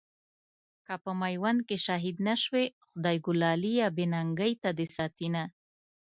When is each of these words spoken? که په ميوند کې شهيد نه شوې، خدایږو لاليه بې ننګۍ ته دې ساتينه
که 0.85 0.93
په 1.03 1.11
ميوند 1.21 1.59
کې 1.67 1.77
شهيد 1.85 2.17
نه 2.27 2.35
شوې، 2.43 2.65
خدایږو 2.87 3.31
لاليه 3.41 3.87
بې 3.95 4.05
ننګۍ 4.13 4.53
ته 4.61 4.69
دې 4.77 4.87
ساتينه 4.95 5.43